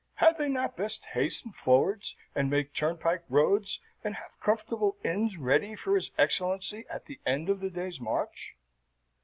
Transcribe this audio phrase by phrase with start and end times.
[0.15, 5.75] Had they not best hasten forwards and make turnpike roads and have comfortable inns ready
[5.75, 8.57] for his Excellency at the end of the day's march?